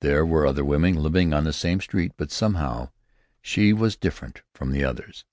[0.00, 2.88] There were other women living on the same street; but somehow,
[3.40, 5.24] she was different from the others.